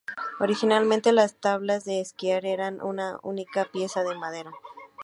Originalmente 0.39 1.11
las 1.11 1.35
tablas 1.35 1.85
de 1.85 2.01
esquiar 2.01 2.47
eran 2.47 2.81
una 2.81 3.19
única 3.21 3.65
pieza 3.65 4.01
de 4.01 4.15
madera. 4.17 4.51